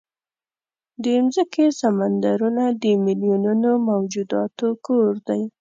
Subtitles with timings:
[1.03, 5.41] د مځکې سمندرونه د میلیونونو موجوداتو کور دی.